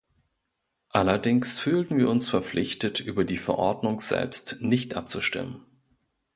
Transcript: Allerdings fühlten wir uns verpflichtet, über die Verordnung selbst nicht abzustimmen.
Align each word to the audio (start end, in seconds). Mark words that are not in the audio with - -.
Allerdings 0.89 1.59
fühlten 1.59 1.95
wir 1.99 2.09
uns 2.09 2.27
verpflichtet, 2.27 2.99
über 3.01 3.23
die 3.23 3.37
Verordnung 3.37 3.99
selbst 4.01 4.59
nicht 4.59 4.95
abzustimmen. 4.95 5.63